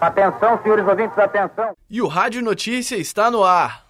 [0.00, 1.76] Atenção, senhores ouvintes, atenção.
[1.90, 3.86] E o Rádio Notícia está no ar.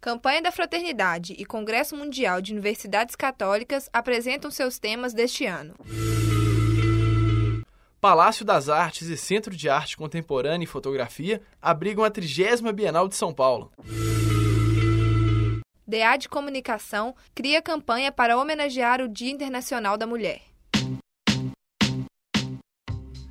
[0.00, 5.74] Campanha da Fraternidade e Congresso Mundial de Universidades Católicas apresentam seus temas deste ano.
[8.00, 13.14] Palácio das Artes e Centro de Arte Contemporânea e Fotografia abrigam a 30 Bienal de
[13.14, 13.70] São Paulo.
[15.92, 20.40] DA de Comunicação cria campanha para homenagear o Dia Internacional da Mulher.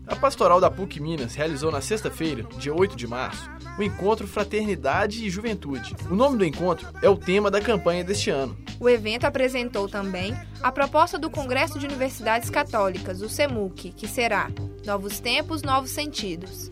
[0.06, 5.26] A Pastoral da PUC Minas realizou na sexta-feira, dia 8 de março, o encontro Fraternidade
[5.26, 5.96] e Juventude.
[6.08, 8.56] O nome do encontro é o tema da campanha deste ano.
[8.80, 14.52] O evento apresentou também a proposta do Congresso de Universidades Católicas, o CEMUC, que será
[14.86, 16.70] Novos Tempos, Novos Sentidos.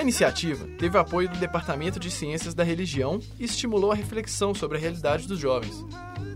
[0.00, 4.78] A iniciativa teve apoio do Departamento de Ciências da Religião e estimulou a reflexão sobre
[4.78, 5.84] a realidade dos jovens.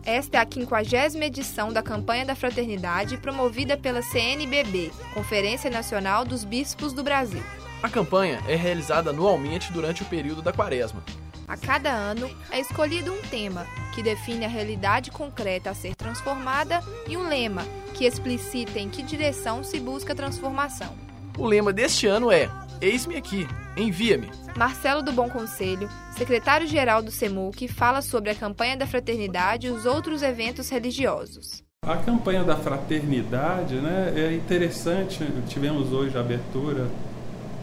[0.04, 6.44] Esta é a 50 edição da Campanha da Fraternidade promovida pela CNBB, Conferência Nacional dos
[6.44, 7.42] Bispos do Brasil.
[7.82, 11.02] A campanha é realizada anualmente durante o período da quaresma.
[11.48, 16.82] A cada ano é escolhido um tema que define a realidade concreta a ser transformada
[17.08, 20.94] e um lema que explicita em que direção se busca a transformação.
[21.38, 22.50] O lema deste ano é
[22.84, 24.28] Eis-me aqui, envia-me.
[24.58, 29.86] Marcelo do Bom Conselho, secretário-geral do CEMUC, fala sobre a campanha da fraternidade e os
[29.86, 31.64] outros eventos religiosos.
[31.82, 35.26] A campanha da fraternidade né, é interessante.
[35.48, 36.90] Tivemos hoje a abertura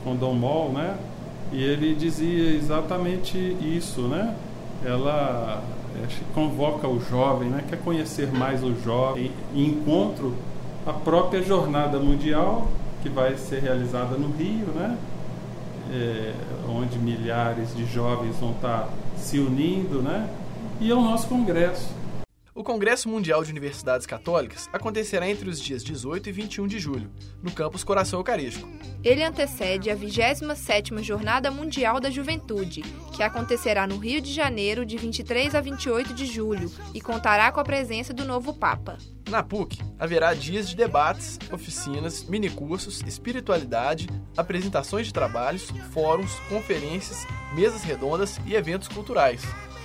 [0.03, 0.97] com Dom Mol, né?
[1.52, 4.35] E ele dizia exatamente isso, né?
[4.83, 5.63] Ela
[6.33, 7.63] convoca o jovem, né?
[7.69, 10.35] Quer conhecer mais o jovem e encontro
[10.83, 12.67] a própria jornada mundial
[13.02, 14.97] que vai ser realizada no Rio, né?
[15.94, 16.33] É,
[16.69, 20.30] onde milhares de jovens vão estar se unindo, né?
[20.80, 22.00] E é o nosso congresso.
[22.53, 27.09] O Congresso Mundial de Universidades Católicas acontecerá entre os dias 18 e 21 de julho,
[27.41, 28.67] no campus Coração Eucarístico.
[29.01, 32.81] Ele antecede a 27ª Jornada Mundial da Juventude,
[33.16, 37.62] que acontecerá no Rio de Janeiro de 23 a 28 de julho e contará com
[37.62, 38.97] a presença do novo Papa.
[39.29, 47.25] Na PUC, haverá dias de debates, oficinas, minicursos, espiritualidade, apresentações de trabalhos, fóruns, conferências,
[47.56, 49.41] mesas redondas e eventos culturais.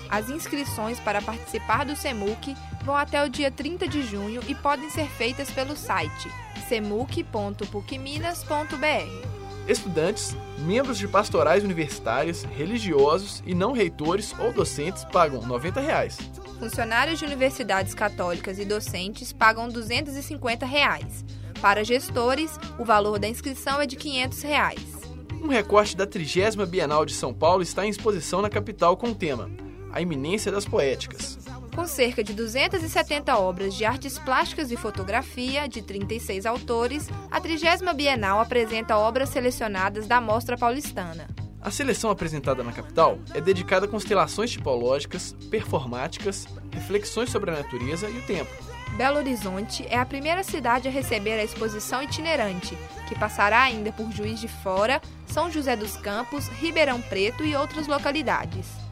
[0.09, 4.89] As inscrições para participar do CEMUC vão até o dia 30 de junho e podem
[4.89, 6.31] ser feitas pelo site
[6.69, 9.69] cemuc.pucminas.br.
[9.69, 16.19] Estudantes, membros de pastorais universitárias, religiosos e não reitores ou docentes pagam 90 reais.
[16.59, 21.25] Funcionários de universidades católicas e docentes pagam 250 reais.
[21.61, 24.97] Para gestores, o valor da inscrição é de 500 reais.
[25.43, 29.15] Um recorte da 30 Bienal de São Paulo está em exposição na capital com o
[29.15, 29.51] tema
[29.93, 31.39] A Iminência das Poéticas.
[31.75, 37.93] Com cerca de 270 obras de artes plásticas e fotografia, de 36 autores, a 30
[37.93, 41.27] Bienal apresenta obras selecionadas da Mostra Paulistana.
[41.61, 48.09] A seleção apresentada na capital é dedicada a constelações tipológicas, performáticas, reflexões sobre a natureza
[48.09, 48.51] e o tempo.
[48.97, 54.11] Belo Horizonte é a primeira cidade a receber a exposição itinerante, que passará ainda por
[54.13, 58.86] Juiz de Fora, São José dos Campos, Ribeirão Preto e outras localidades.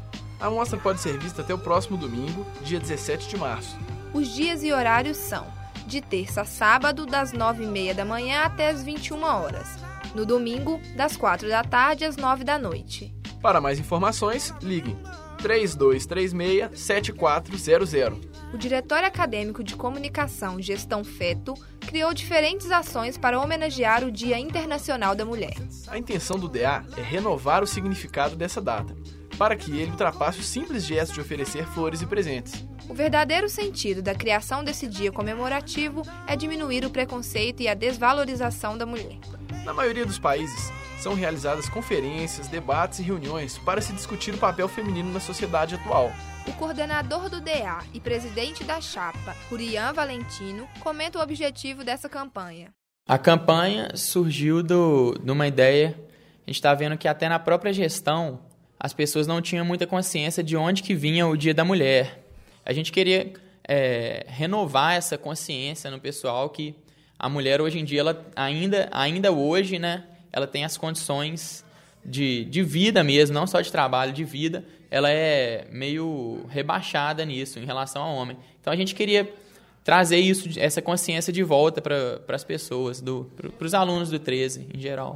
[0.45, 3.79] A mostra pode ser vista até o próximo domingo, dia 17 de março.
[4.13, 5.47] Os dias e horários são
[5.87, 9.79] de terça a sábado, das 9h30 da manhã até as 21 horas.
[10.15, 13.11] No domingo, das 4 da tarde às 9 da noite.
[13.41, 14.95] Para mais informações, ligue
[15.39, 18.21] 3236-7400.
[18.53, 25.15] O Diretório Acadêmico de Comunicação Gestão FETO criou diferentes ações para homenagear o Dia Internacional
[25.15, 25.57] da Mulher.
[25.89, 28.95] A intenção do DA é renovar o significado dessa data
[29.39, 32.65] para que ele ultrapasse o simples gesto de oferecer flores e presentes.
[32.89, 38.77] O verdadeiro sentido da criação desse dia comemorativo é diminuir o preconceito e a desvalorização
[38.77, 39.19] da mulher.
[39.65, 44.69] Na maioria dos países, são realizadas conferências, debates e reuniões para se discutir o papel
[44.69, 46.13] feminino na sociedade atual.
[46.47, 52.73] O coordenador do DA e presidente da chapa, Urian Valentino, comenta o objetivo dessa campanha.
[53.07, 55.95] A campanha surgiu do, de uma ideia,
[56.47, 58.41] a gente está vendo que até na própria gestão
[58.85, 62.23] as pessoas não tinham muita consciência de onde que vinha o Dia da Mulher.
[62.63, 63.33] A gente queria
[63.67, 66.75] é, renovar essa consciência no pessoal que
[67.19, 71.65] a mulher hoje em dia, ela ainda, ainda hoje, né, ela tem as condições
[72.05, 77.59] de, de vida mesmo, não só de trabalho, de vida, ela é meio rebaixada nisso
[77.59, 78.37] em relação ao homem.
[78.61, 79.33] Então a gente queria
[79.83, 83.03] trazer isso, essa consciência de volta para as pessoas,
[83.57, 85.15] para os alunos do 13 em geral.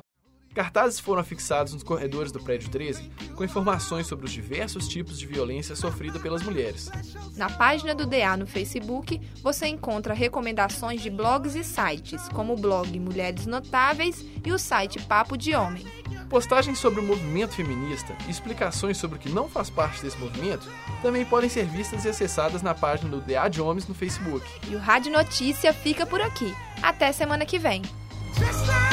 [0.58, 5.24] Cartazes foram afixados nos corredores do prédio 13 com informações sobre os diversos tipos de
[5.24, 6.90] violência sofrida pelas mulheres.
[7.36, 12.56] Na página do DA no Facebook, você encontra recomendações de blogs e sites, como o
[12.56, 15.86] blog Mulheres Notáveis e o site Papo de Homem.
[16.28, 20.68] Postagens sobre o movimento feminista e explicações sobre o que não faz parte desse movimento
[21.00, 24.44] também podem ser vistas e acessadas na página do DA de Homens no Facebook.
[24.68, 26.52] E o Rádio Notícia fica por aqui.
[26.82, 27.82] Até semana que vem.
[28.34, 28.87] Just like